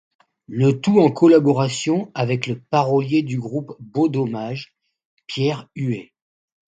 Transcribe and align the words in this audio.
Le 0.47 0.81
tout 0.81 0.99
en 0.99 1.11
collaboration 1.11 2.09
avec 2.15 2.47
le 2.47 2.59
parolier 2.59 3.21
du 3.21 3.39
groupe 3.39 3.75
Beau 3.79 4.09
Dommage, 4.09 4.73
Pierre 5.27 5.69
Huet. 5.75 6.11